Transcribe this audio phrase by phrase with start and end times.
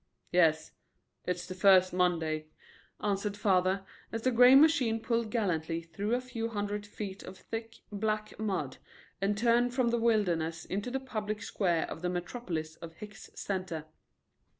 [0.31, 0.71] "Yes;
[1.27, 2.47] it's the first Monday,"
[3.01, 7.75] answered father, as the gray machine pulled gallantly through a few hundred feet of thick,
[7.91, 8.77] black mud
[9.21, 13.85] and turned from the wilderness into the public square of the metropolis of Hicks Center.